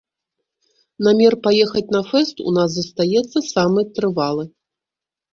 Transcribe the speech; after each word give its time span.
Намер 1.07 1.33
паехаць 1.47 1.83
на 1.95 2.01
фэст 2.11 2.37
у 2.51 2.53
нас 2.57 2.69
застаецца 2.77 3.43
самы 3.49 3.81
трывалы. 3.99 4.43